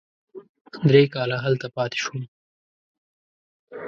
درې 0.89 1.03
کاله 1.13 1.37
هلته 1.45 1.67
پاتې 1.75 1.97
شوم. 2.03 2.21